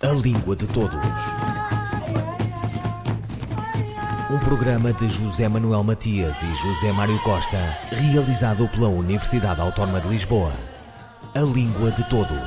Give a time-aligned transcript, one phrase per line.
[0.00, 0.94] A Língua de Todos.
[4.30, 7.58] Um programa de José Manuel Matias e José Mário Costa,
[7.90, 10.52] realizado pela Universidade Autónoma de Lisboa.
[11.34, 12.38] A Língua de Todos.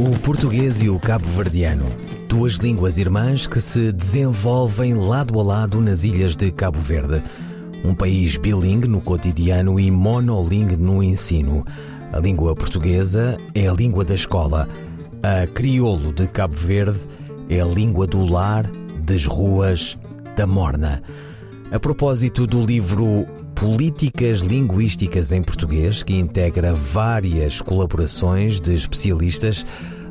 [0.00, 6.04] O português e o cabo-verdiano, duas línguas irmãs que se desenvolvem lado a lado nas
[6.04, 7.22] ilhas de Cabo Verde.
[7.82, 11.64] Um país bilingue no cotidiano e monolingue no ensino.
[12.12, 14.68] A língua portuguesa é a língua da escola.
[15.22, 17.00] A crioulo de Cabo Verde
[17.48, 19.98] é a língua do lar, das ruas,
[20.36, 21.02] da morna.
[21.72, 29.64] A propósito do livro Políticas Linguísticas em Português, que integra várias colaborações de especialistas.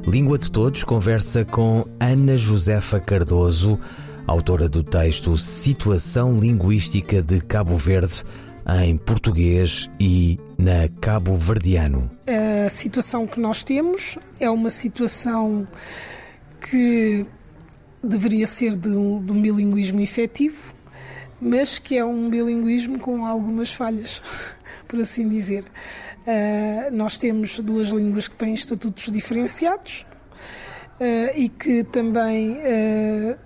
[0.08, 3.78] Língua de Todos conversa com Ana Josefa Cardoso,
[4.26, 8.24] autora do texto Situação Linguística de Cabo Verde
[8.86, 12.10] em português e na cabo-verdiano.
[12.26, 15.68] A situação que nós temos é uma situação
[16.62, 17.26] que
[18.02, 20.74] deveria ser de um, de um bilinguismo efetivo,
[21.42, 24.24] mas que é um bilinguismo com algumas falhas,
[24.88, 25.66] por assim dizer.
[26.28, 30.06] Uh, nós temos duas línguas que têm estatutos diferenciados
[31.00, 33.38] uh, e que também uh,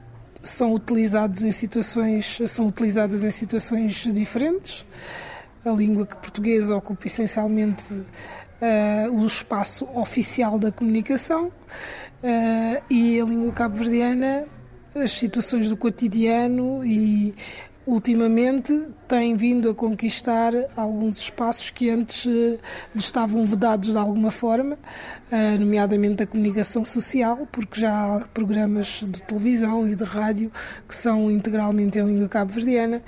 [0.42, 4.84] são utilizados em situações são utilizadas em situações diferentes.
[5.64, 8.04] A língua portuguesa ocupa essencialmente
[9.12, 11.52] o espaço oficial da comunicação
[12.90, 14.48] e a língua cabo-verdiana
[14.96, 17.34] as situações do cotidiano e
[17.86, 22.60] ultimamente tem vindo a conquistar alguns espaços que antes eh,
[22.94, 24.78] lhe estavam vedados de alguma forma,
[25.32, 30.52] eh, nomeadamente a comunicação social, porque já há programas de televisão e de rádio
[30.88, 33.02] que são integralmente em língua cabo-verdiana.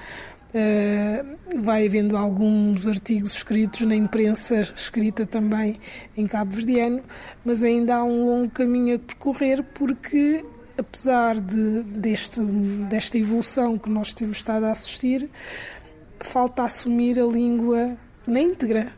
[0.56, 5.80] Uh, vai havendo alguns artigos escritos na imprensa escrita também
[6.16, 7.02] em cabo-verdiano,
[7.44, 10.46] mas ainda há um longo caminho a percorrer porque
[10.78, 15.30] apesar de, deste, desta evolução que nós temos estado a assistir,
[16.20, 18.92] falta assumir a língua na íntegra.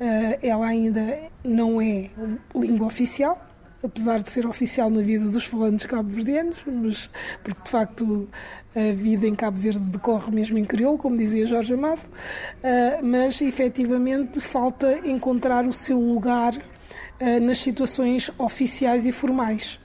[0.00, 2.10] Uh, ela ainda não é
[2.54, 3.40] língua oficial,
[3.84, 7.10] apesar de ser oficial na vida dos falantes cabo-verdianos, mas
[7.42, 8.28] porque de facto
[8.74, 13.40] a vida em Cabo Verde decorre mesmo em crioulo, como dizia Jorge Amado, uh, mas
[13.42, 19.81] efetivamente falta encontrar o seu lugar uh, nas situações oficiais e formais.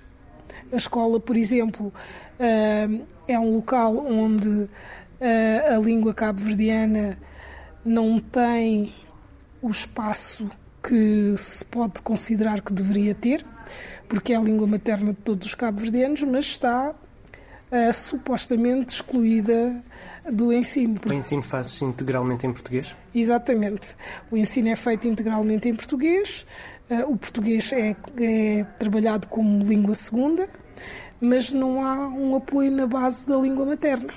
[0.71, 1.93] A escola, por exemplo,
[2.39, 2.87] eh,
[3.27, 4.69] é um local onde
[5.19, 7.17] eh, a língua cabo-verdiana
[7.83, 8.93] não tem
[9.61, 10.49] o espaço
[10.83, 13.45] que se pode considerar que deveria ter,
[14.07, 19.83] porque é a língua materna de todos os cabo-verdianos, mas está uh, supostamente excluída
[20.31, 20.99] do ensino.
[21.05, 22.95] O ensino faz-se integralmente em português?
[23.13, 23.95] Exatamente.
[24.31, 26.45] O ensino é feito integralmente em português.
[26.89, 30.47] Uh, o português é, é trabalhado como língua segunda,
[31.19, 34.13] mas não há um apoio na base da língua materna.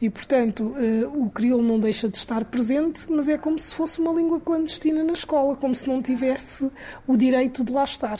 [0.00, 4.00] E, portanto, uh, o crioulo não deixa de estar presente, mas é como se fosse
[4.00, 6.70] uma língua clandestina na escola, como se não tivesse
[7.06, 8.18] o direito de lá estar.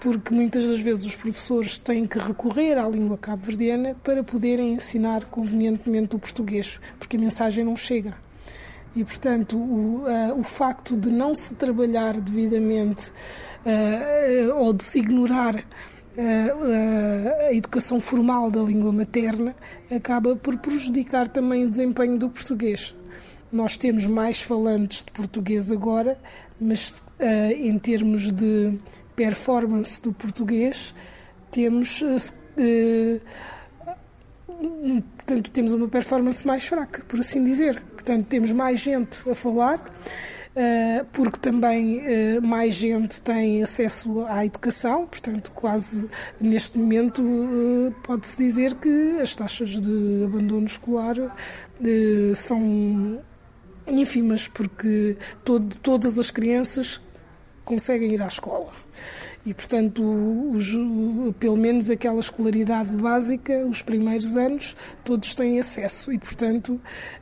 [0.00, 5.24] Porque muitas das vezes os professores têm que recorrer à língua cabo-verdiana para poderem ensinar
[5.24, 8.14] convenientemente o português, porque a mensagem não chega.
[8.96, 15.00] E, portanto, o, uh, o facto de não se trabalhar devidamente uh, ou de se
[15.00, 15.64] ignorar
[16.16, 19.52] a, educação formal da língua materna
[19.90, 22.94] acaba por prejudicar também o desempenho do português.
[23.50, 26.16] Nós temos mais falantes de português agora,
[26.60, 27.02] mas
[27.56, 28.78] em termos de
[29.16, 30.94] performance do português,
[31.50, 32.02] temos.
[35.26, 37.82] Portanto, temos uma performance mais fraca, por assim dizer.
[37.92, 39.80] Portanto, temos mais gente a falar
[40.56, 46.08] eh, porque também eh, mais gente tem acesso à educação, portanto, quase
[46.40, 51.16] neste momento eh, pode-se dizer que as taxas de abandono escolar
[52.36, 53.20] são
[53.88, 57.00] ínfimas, porque todo, todas as crianças
[57.64, 58.70] conseguem ir à escola
[59.46, 60.02] e, portanto,
[60.52, 60.72] os,
[61.38, 64.74] pelo menos aquela escolaridade básica, os primeiros anos,
[65.04, 66.10] todos têm acesso.
[66.10, 66.80] E, portanto,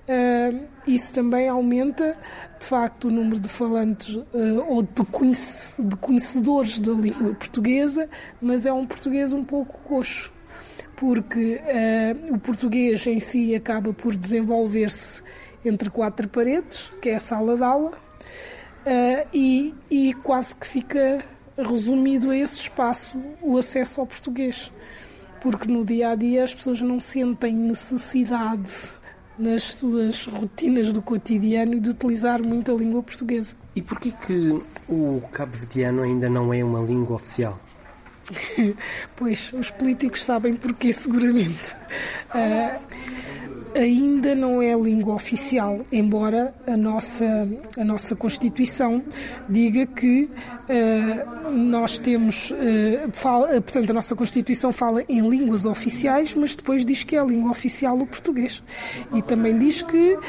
[0.08, 2.16] uh, isso também aumenta,
[2.60, 4.24] de facto, o número de falantes uh,
[4.69, 8.08] ou de, conhece, de conhecedores da língua portuguesa,
[8.40, 10.32] mas é um português um pouco coxo,
[10.94, 15.22] porque uh, o português em si acaba por desenvolver-se
[15.64, 17.92] entre quatro paredes, que é a sala de aula,
[19.32, 21.25] e, e quase que fica
[21.56, 24.72] resumido a esse espaço o acesso ao português.
[25.40, 28.70] porque no dia a dia as pessoas não sentem necessidade
[29.37, 33.56] nas suas rotinas do cotidiano de utilizar muito a língua portuguesa.
[33.75, 34.58] E porquê que
[34.88, 37.58] o cabo-verdiano ainda não é uma língua oficial?
[39.16, 41.75] pois, os políticos sabem porquê, seguramente.
[42.34, 42.81] Uh,
[43.74, 49.02] ainda não é língua oficial, embora a nossa, a nossa Constituição
[49.48, 52.56] diga que uh, nós temos, uh,
[53.12, 57.24] fala, portanto, a nossa Constituição fala em línguas oficiais, mas depois diz que é a
[57.24, 58.62] língua oficial o português.
[59.14, 60.20] E também diz que uh,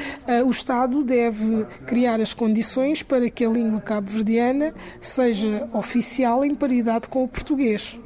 [0.46, 7.10] o Estado deve criar as condições para que a língua cabo-verdiana seja oficial em paridade
[7.10, 8.00] com o português.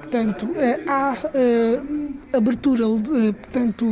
[0.00, 0.48] Portanto,
[0.86, 1.16] há
[2.36, 3.86] abertura, portanto,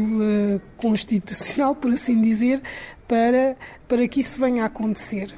[0.76, 2.62] constitucional, por assim dizer,
[3.06, 3.56] para,
[3.86, 5.34] para que isso venha a acontecer.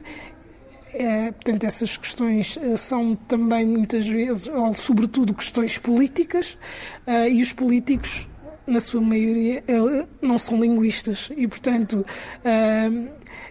[0.94, 6.56] É, portanto, essas questões eh, são também muitas vezes, ou sobretudo, questões políticas,
[7.04, 8.28] uh, e os políticos,
[8.64, 12.06] na sua maioria, uh, não são linguistas, e, portanto,
[12.44, 13.08] uh,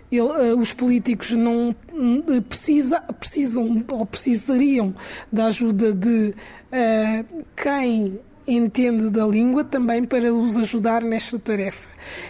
[0.09, 1.75] ele, os políticos não
[2.47, 4.93] precisa, precisam ou precisariam
[5.29, 6.35] da ajuda de
[7.55, 11.87] quem entende da língua também para os ajudar nesta tarefa.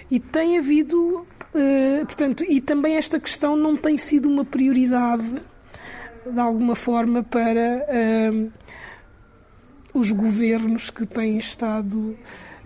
[0.10, 5.36] E tem havido, uh, portanto, e também esta questão não tem sido uma prioridade
[6.32, 8.52] de alguma forma para uh,
[9.94, 12.18] os governos que têm estado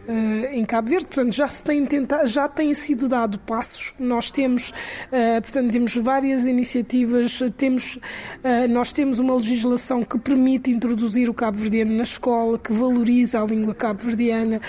[0.08, 1.06] uh, em Cabo Verde.
[1.06, 3.94] Portanto, já se tem tentado, já têm sido dado passos.
[4.00, 7.42] Nós temos, uh, portanto, temos várias iniciativas.
[7.58, 13.42] Temos, uh, nós temos uma legislação que permite introduzir o cabo-verdiano na escola, que valoriza
[13.42, 14.62] a língua cabo-verdiana,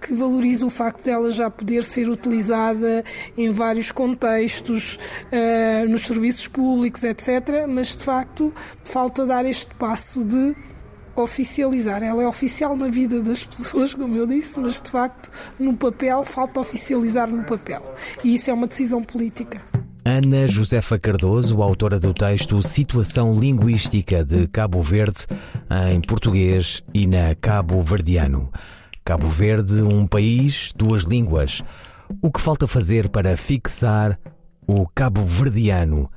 [0.00, 3.04] que valoriza o facto dela já poder ser utilizada
[3.36, 4.98] em vários contextos,
[5.88, 7.66] nos serviços públicos, etc.
[7.68, 8.52] Mas de facto
[8.84, 10.54] falta dar este passo de
[11.14, 12.02] oficializar.
[12.02, 16.24] Ela é oficial na vida das pessoas, como eu disse, mas de facto no papel
[16.24, 17.82] falta oficializar no papel.
[18.24, 19.60] E isso é uma decisão política.
[20.04, 25.26] Ana Josefa Cardoso, autora do texto Situação Linguística de Cabo Verde
[25.92, 28.50] em português e na Cabo Verdiano.
[29.04, 31.62] Cabo Verde, um país, duas línguas.
[32.20, 34.18] O que falta fazer para fixar
[34.66, 36.10] o cabo verdiano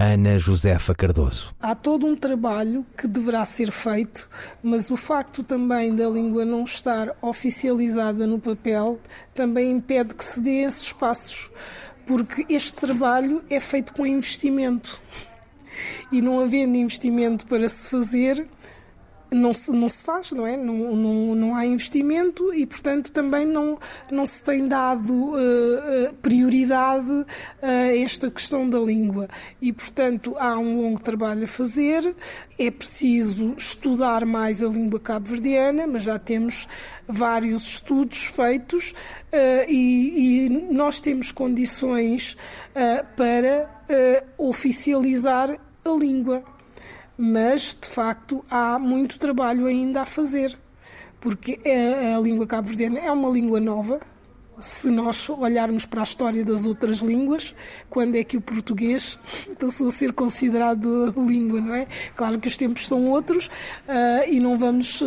[0.00, 1.52] Ana Josefa Cardoso.
[1.60, 4.28] Há todo um trabalho que deverá ser feito,
[4.62, 9.00] mas o facto também da língua não estar oficializada no papel
[9.34, 11.50] também impede que se dê esses passos,
[12.06, 15.00] porque este trabalho é feito com investimento.
[16.12, 18.46] E não havendo investimento para se fazer,
[19.30, 20.56] não se, não se faz, não é?
[20.56, 23.78] Não, não, não há investimento e, portanto, também não,
[24.10, 27.26] não se tem dado uh, prioridade
[27.60, 29.28] a esta questão da língua.
[29.60, 32.14] E, portanto, há um longo trabalho a fazer,
[32.58, 36.66] é preciso estudar mais a língua cabo-verdiana, mas já temos
[37.06, 42.36] vários estudos feitos uh, e, e, nós temos condições
[42.74, 43.68] uh, para
[44.36, 46.44] oficializar a língua
[47.18, 50.56] mas de facto há muito trabalho ainda a fazer,
[51.20, 54.00] porque a, a língua cabo-verdiana é uma língua nova.
[54.60, 57.54] Se nós olharmos para a história das outras línguas,
[57.88, 59.18] quando é que o português
[59.58, 61.86] passou a ser considerado língua, não é?
[62.14, 65.00] Claro que os tempos são outros uh, e não vamos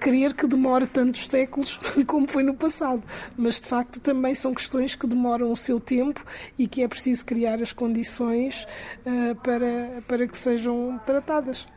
[0.00, 3.02] querer que demore tantos séculos como foi no passado.
[3.36, 6.24] Mas, de facto, também são questões que demoram o seu tempo
[6.58, 8.66] e que é preciso criar as condições
[9.06, 11.68] uh, para, para que sejam tratadas.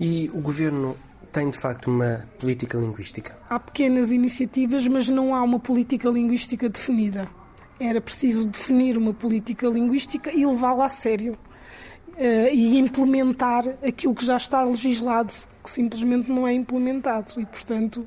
[0.00, 0.96] E o governo
[1.32, 3.36] tem de facto uma política linguística?
[3.48, 7.28] Há pequenas iniciativas, mas não há uma política linguística definida.
[7.78, 11.38] Era preciso definir uma política linguística e levá-la a sério.
[12.14, 15.32] Uh, e implementar aquilo que já está legislado
[15.62, 18.06] que simplesmente não é implementado e, portanto,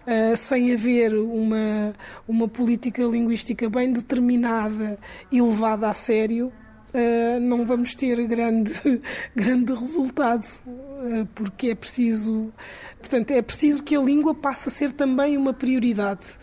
[0.00, 1.94] Uh, sem haver uma,
[2.26, 4.98] uma política linguística bem determinada
[5.30, 6.50] e levada a sério,
[6.94, 8.72] uh, não vamos ter grande,
[9.34, 12.52] grande resultado, uh, porque é preciso,
[12.98, 16.38] portanto, é preciso que a língua passe a ser também uma prioridade.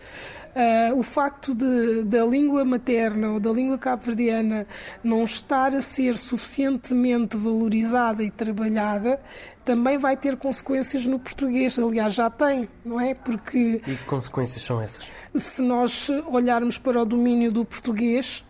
[0.48, 4.66] Uh, o facto de, da língua materna ou da língua cabo-verdiana
[5.04, 9.20] não estar a ser suficientemente valorizada e trabalhada
[9.64, 11.78] também vai ter consequências no português.
[11.78, 13.14] Aliás, já tem, não é?
[13.14, 13.82] Porque.
[13.86, 15.12] E que consequências são essas?
[15.36, 18.44] Se nós olharmos para o domínio do português,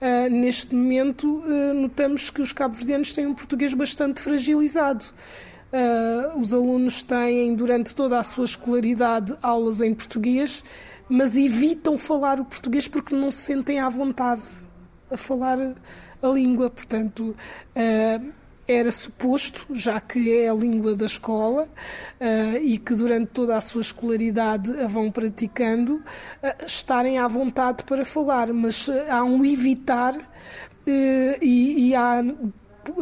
[0.00, 5.04] Uh, neste momento uh, notamos que os cabo-verdianos têm um português bastante fragilizado.
[5.72, 10.62] Uh, os alunos têm, durante toda a sua escolaridade, aulas em português
[11.08, 14.42] mas evitam falar o português porque não se sentem à vontade
[15.10, 15.58] a falar
[16.22, 16.70] a língua.
[16.70, 17.36] Portanto,
[18.66, 21.64] era suposto, já que é a língua da escola
[22.20, 27.84] uh, e que durante toda a sua escolaridade a vão praticando, uh, estarem à vontade
[27.84, 30.14] para falar, mas há um evitar
[30.86, 32.22] e, e há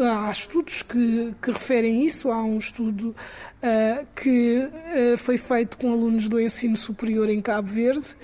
[0.01, 2.31] há estudos que, que, referem isso.
[2.31, 7.69] Há um estudo uh, que uh, foi feito com alunos do ensino superior em Cabo
[7.69, 8.17] Verde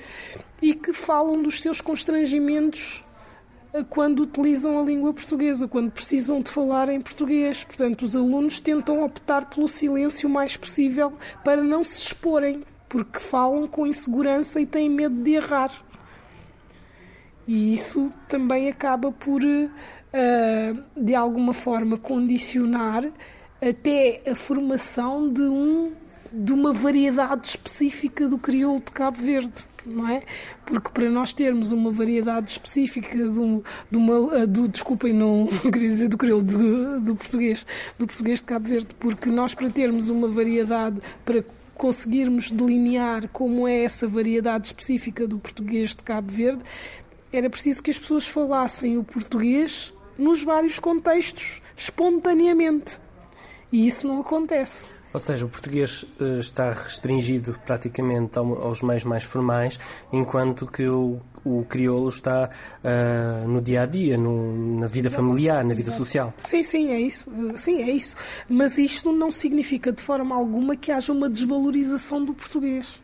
[0.60, 3.07] e que falam dos seus constrangimentos uh,
[3.90, 7.64] quando utilizam a língua portuguesa, quando precisam de falar em português.
[7.64, 11.12] Portanto, os alunos tentam optar pelo silêncio o mais possível
[11.44, 15.70] para não se exporem, porque falam com insegurança e têm medo de errar.
[17.46, 23.10] E isso também acaba por uh, de alguma forma condicionar
[23.60, 25.92] até a formação de um
[26.32, 30.22] de uma variedade específica do crioulo de Cabo Verde, não é?
[30.66, 33.38] Porque para nós termos uma variedade específica de
[33.96, 37.66] uma, do, desculpem, não queria dizer do crioulo, do, do português,
[37.98, 41.44] do português de Cabo Verde, porque nós para termos uma variedade, para
[41.74, 46.62] conseguirmos delinear como é essa variedade específica do português de Cabo Verde,
[47.32, 52.98] era preciso que as pessoas falassem o português nos vários contextos, espontaneamente.
[53.70, 54.90] E isso não acontece.
[55.12, 59.78] Ou seja, o português uh, está restringido praticamente ao, aos meios mais formais,
[60.12, 65.64] enquanto que o, o crioulo está uh, no dia a dia, no, na vida familiar,
[65.64, 66.34] na vida social.
[66.42, 67.30] Sim, sim, é isso.
[67.56, 68.16] Sim, é isso.
[68.48, 73.00] Mas isto não significa de forma alguma que haja uma desvalorização do português.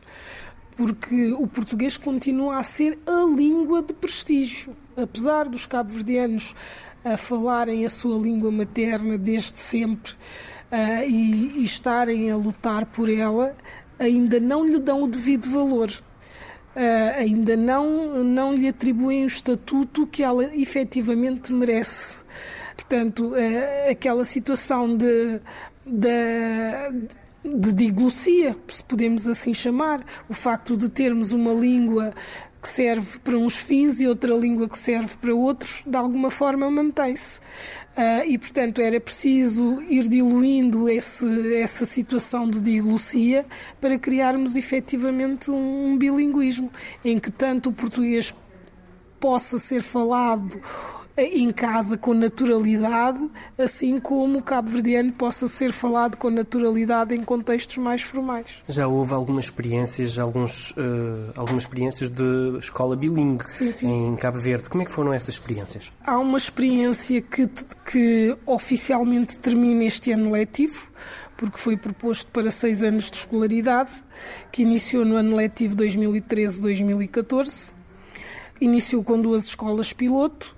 [0.77, 4.77] Porque o português continua a ser a língua de prestígio.
[4.97, 6.55] Apesar dos cabo-verdianos
[7.05, 10.15] a falarem a sua língua materna desde sempre
[10.75, 13.55] uh, e, e, estarem a lutar por ela,
[13.99, 15.91] ainda não lhe dão o devido valor.
[16.75, 22.17] Uh, ainda não, não lhe atribuem o estatuto que ela efetivamente merece.
[22.75, 25.41] Portanto, uh, aquela situação de,
[25.87, 27.09] de
[27.45, 32.15] de diglosia, se podemos assim chamar, o facto de termos uma língua
[32.61, 36.71] que serve para uns fins e outra língua que serve para outros, de alguma forma
[36.71, 37.39] mantém-se.
[37.97, 43.47] Uh, e, portanto, era preciso ir diluindo esse, essa situação de diglosia
[43.81, 46.73] para criarmos efetivamente um bilinguismo
[47.05, 48.35] em que tanto o português
[49.21, 50.61] possa ser falado
[51.17, 57.79] em casa com naturalidade, assim como o cabo-verdiano possa ser falado com naturalidade em contextos
[57.79, 58.63] mais formais.
[58.69, 64.09] Já houve algumas experiências, alguns, uh, algumas experiências de escola bilingue sim, sim.
[64.09, 64.69] em Cabo Verde.
[64.69, 65.93] Como é que foram essas experiências?
[66.05, 67.49] Há uma experiência que,
[67.87, 70.89] que oficialmente termina este ano letivo,
[71.37, 73.91] porque foi proposto para seis anos de escolaridade,
[74.51, 77.73] que iniciou no ano letivo 2013-2014.
[78.61, 80.57] Iniciou com duas escolas piloto,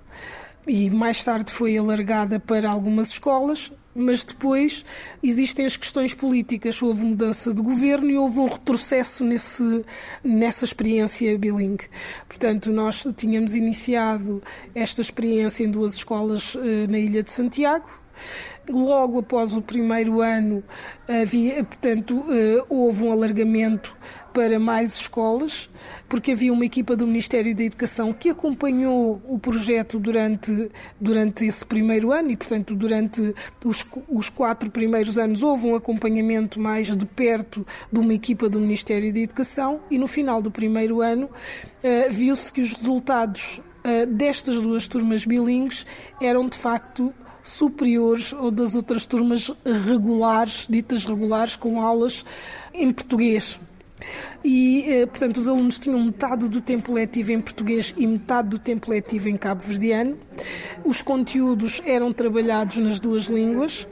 [0.67, 4.85] e mais tarde foi alargada para algumas escolas, mas depois
[5.23, 6.81] existem as questões políticas.
[6.81, 9.83] Houve mudança de governo e houve um retrocesso nesse,
[10.23, 11.85] nessa experiência bilingue.
[12.27, 14.43] Portanto, nós tínhamos iniciado
[14.75, 17.87] esta experiência em duas escolas eh, na Ilha de Santiago.
[18.69, 20.63] Logo após o primeiro ano,
[21.07, 23.95] havia, portanto, eh, houve um alargamento
[24.37, 25.67] para mais escolas,
[26.07, 30.69] porque havia uma equipa do Ministério da Educação que acompanhou o projeto durante,
[31.01, 33.33] durante esse primeiro ano e, portanto, durante
[33.65, 38.59] os, os quatro primeiros anos houve um acompanhamento mais de perto de uma equipa do
[38.59, 44.05] Ministério da Educação e no final do primeiro ano uh, viu-se que os resultados uh,
[44.05, 45.83] destas duas turmas bilingues
[46.21, 47.11] eram de facto
[47.47, 49.51] superiores ou das outras turmas
[49.85, 52.25] regulares, ditas regulares, com aulas
[52.73, 53.59] em português
[54.43, 58.59] e, eh, portanto, os alunos tinham metade do tempo letivo em português e metade do
[58.59, 60.17] tempo letivo em cabo-verdiano.
[60.85, 63.87] Os conteúdos eram trabalhados nas duas línguas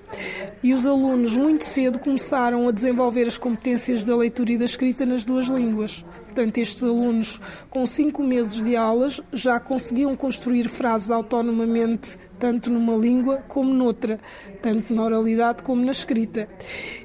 [0.64, 5.06] e os alunos muito cedo começaram a desenvolver as competências da leitura e da escrita
[5.06, 6.06] nas duas línguas.
[6.36, 7.40] Portanto, estes alunos,
[7.70, 14.20] com cinco meses de aulas, já conseguiam construir frases autonomamente, tanto numa língua como noutra,
[14.62, 16.50] tanto na oralidade como na escrita.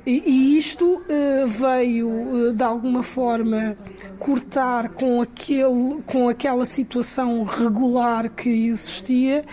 [0.05, 3.77] E, e isto uh, veio, uh, de alguma forma,
[4.19, 9.45] cortar com, aquele, com aquela situação regular que existia,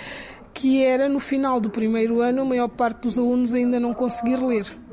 [0.55, 4.37] que era no final do primeiro ano a maior parte dos alunos ainda não conseguir
[4.37, 4.86] ler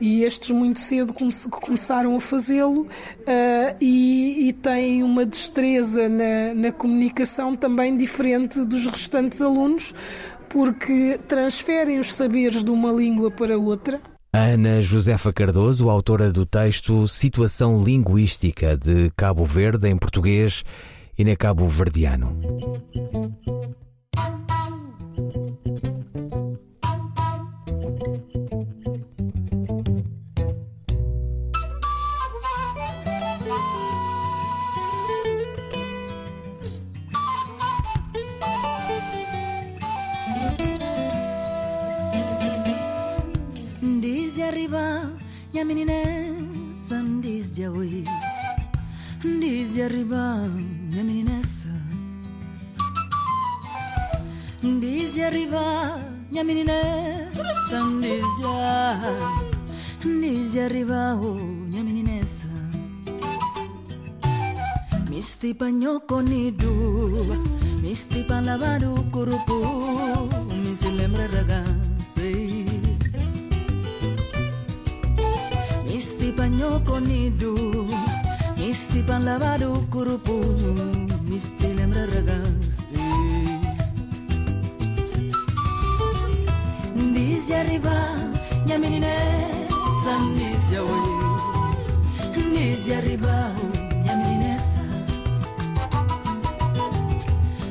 [0.00, 6.54] e estes muito cedo come começaram a fazê-lo uh, e, e, têm uma destreza na,
[6.54, 9.94] na comunicação também diferente dos restantes alunos,
[10.48, 14.00] porque transferem os saberes de uma língua para outra.
[14.32, 20.64] Ana Josefa Cardoso, autora do texto Situação Linguística de Cabo Verde em português
[21.16, 22.36] e na Cabo Verdiano.
[49.74, 50.48] Sizi arriba,
[50.94, 51.68] nyamininessa.
[54.62, 55.98] Ndizi arriba,
[56.32, 57.80] nyamininessa.
[57.90, 59.10] Ndizi arriba,
[60.04, 61.40] ndizi arriba, oh,
[61.72, 62.46] nyamininessa.
[65.10, 66.74] Misti panyoko nidu,
[67.82, 69.58] misti panavaru kurupu,
[70.62, 72.64] misilemre ragazei.
[75.88, 77.54] Misti panyoko nidu,
[78.74, 80.34] misti pan lavato corpo
[81.30, 82.98] misti lembra ragazzi
[87.12, 87.96] Nisi arriva
[88.66, 91.10] mia meninessa nisi oi
[92.54, 93.36] Nisi arriva
[94.02, 94.82] mia meninessa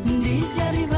[0.05, 0.92] Nisi arriva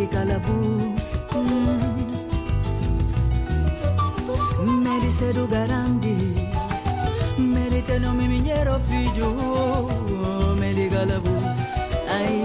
[0.00, 2.08] di calabus mm.
[4.82, 6.16] Me disse do garandi.
[7.36, 11.58] Me di tenho mi mingueiro filho Me di calabus
[12.08, 12.40] Ai.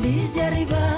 [0.00, 0.95] Dice arriva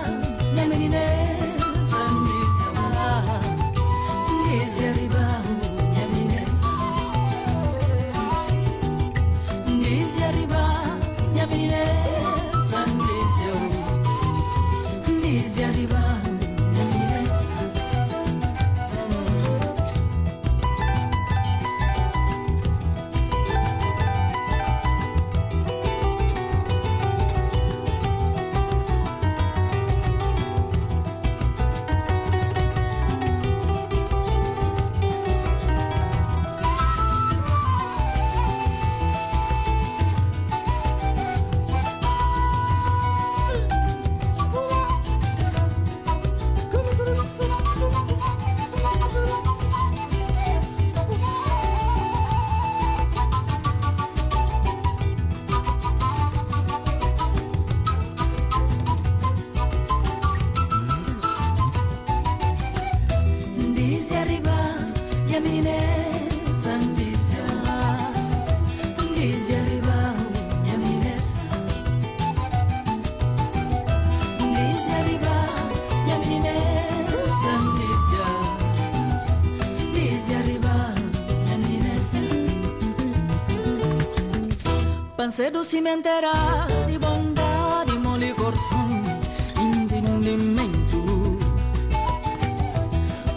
[85.38, 89.20] Pancedo cimentera di bontà di moli corson
[89.54, 91.38] Intendimento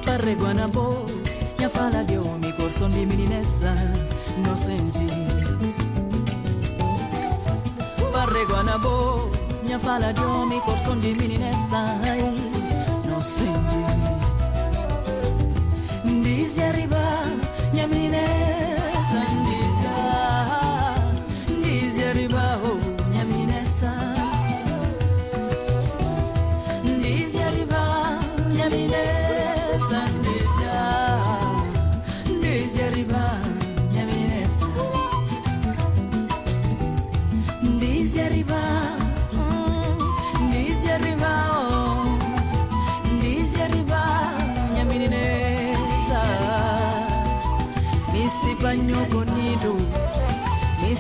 [0.04, 3.76] Parre guanabos, mia fala di mi corso di meninessa
[4.38, 5.06] no senti.
[8.12, 12.00] Parre guanabos, mia fala di mi corso di meninessa
[13.04, 13.86] no senti.
[16.24, 17.21] Dice arriva,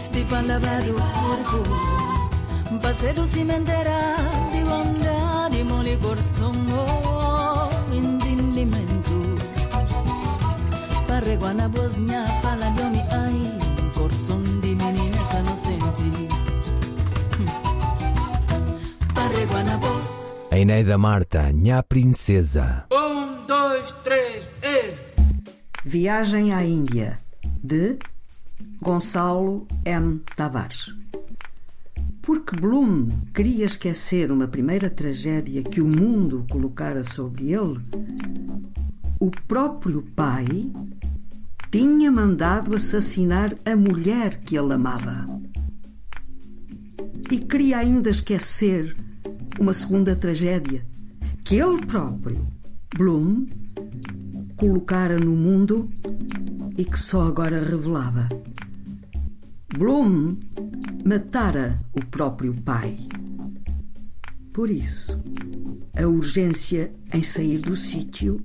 [0.01, 1.61] misti pan lavado corpo
[2.81, 4.17] Pasedo cimentera
[4.51, 9.17] di onda di moli corsongo intendimento
[11.05, 16.27] Parre guana bosnia fala domi ai corson di meninessa no senti
[19.13, 22.85] Parre guana bos A Eneida Marta, Nha Princesa.
[22.91, 24.93] Um, dois, três, e...
[25.85, 27.17] Viagem à Índia,
[27.63, 27.97] de
[28.81, 30.21] Gonçalo M.
[30.35, 30.93] Tavares.
[32.21, 37.79] Porque Bloom queria esquecer uma primeira tragédia que o mundo colocara sobre ele,
[39.19, 40.71] o próprio pai
[41.71, 45.25] tinha mandado assassinar a mulher que ele amava.
[47.31, 48.95] E queria ainda esquecer
[49.59, 50.85] uma segunda tragédia
[51.43, 52.45] que ele próprio,
[52.95, 53.45] Bloom,
[54.57, 55.89] colocara no mundo
[56.77, 58.27] e que só agora revelava.
[59.77, 60.37] Bloom
[61.05, 62.97] matara o próprio pai.
[64.53, 65.17] Por isso,
[65.95, 68.43] a urgência em sair do sítio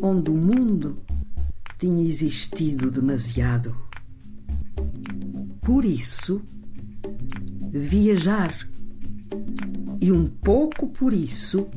[0.00, 0.98] onde o mundo
[1.78, 3.74] tinha existido demasiado.
[5.62, 6.42] Por isso,
[7.72, 8.54] viajar.
[10.00, 11.68] E um pouco por isso,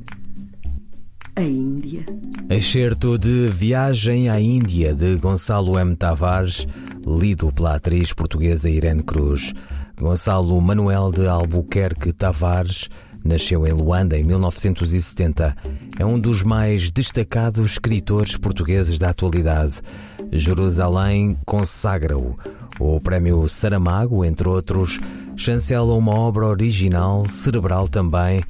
[1.36, 2.06] a Índia.
[2.50, 5.96] Excerto de Viagem à Índia de Gonçalo M.
[5.96, 6.68] Tavares,
[7.08, 9.54] lido pela atriz portuguesa Irene Cruz.
[9.98, 12.90] Gonçalo Manuel de Albuquerque Tavares
[13.24, 15.56] nasceu em Luanda em 1970.
[15.98, 19.82] É um dos mais destacados escritores portugueses da atualidade.
[20.32, 22.36] Jerusalém consagra-o.
[22.80, 25.00] O prémio Saramago, entre outros,
[25.36, 28.44] chancela uma obra original, cerebral também,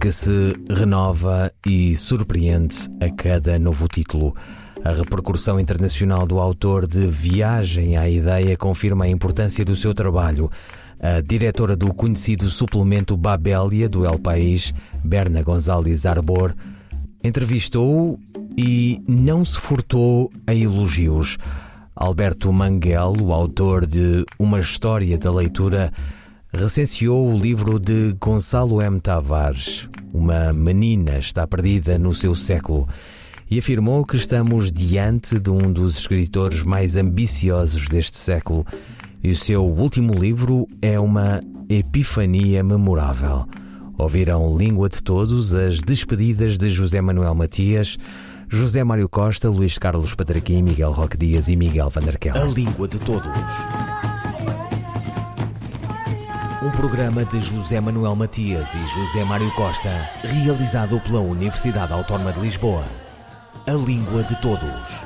[0.00, 4.34] que se renova e surpreende a cada novo título.
[4.86, 10.48] A repercussão internacional do autor de Viagem à Ideia confirma a importância do seu trabalho.
[11.00, 14.72] A diretora do conhecido suplemento Babélia do El País,
[15.02, 16.54] Berna Gonzalez Arbor,
[17.24, 18.16] entrevistou-o
[18.56, 21.36] e não se furtou a elogios.
[21.96, 25.92] Alberto Manguel, o autor de Uma História da Leitura,
[26.52, 29.00] recenseou o livro de Gonçalo M.
[29.00, 32.88] Tavares, Uma Menina Está Perdida no Seu Século,
[33.50, 38.66] e afirmou que estamos diante de um dos escritores mais ambiciosos deste século,
[39.22, 43.46] e o seu último livro é uma epifania memorável.
[43.98, 47.96] Ouviram Língua de Todos as despedidas de José Manuel Matias,
[48.48, 52.36] José Mário Costa, Luís Carlos Patraquim, Miguel Roque Dias e Miguel Vanderkel.
[52.36, 53.32] A Língua de Todos.
[56.62, 62.40] Um programa de José Manuel Matias e José Mário Costa, realizado pela Universidade Autónoma de
[62.40, 63.05] Lisboa.
[63.68, 65.05] A Língua de Todos.